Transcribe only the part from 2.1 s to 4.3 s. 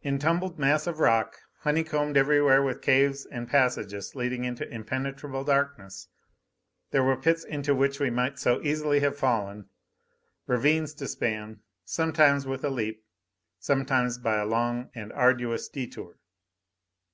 everywhere with caves and passages